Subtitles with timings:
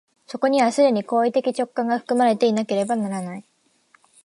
[0.25, 3.45] そこには既に行為的直観が含まれていなければならない。